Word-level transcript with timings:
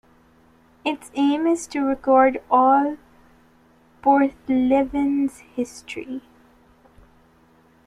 Its 0.83 1.11
aim 1.13 1.45
is 1.45 1.67
to 1.67 1.81
record 1.81 2.41
all 2.49 2.97
Porthleven's 4.01 5.37
history. 5.37 6.23